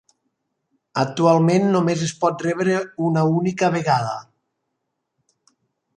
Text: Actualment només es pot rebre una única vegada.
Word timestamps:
Actualment 1.01 1.67
només 1.75 2.01
es 2.07 2.15
pot 2.23 2.41
rebre 2.47 2.79
una 3.11 3.27
única 3.43 3.73
vegada. 3.79 4.19